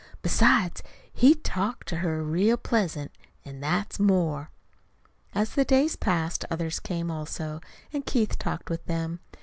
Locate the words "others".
6.49-6.79